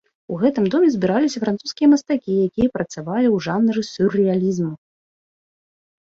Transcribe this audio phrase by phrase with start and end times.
[0.33, 4.71] У гэтым доме збіраліся французскія мастакі, якія працавалі ў жанры сюррэалізму.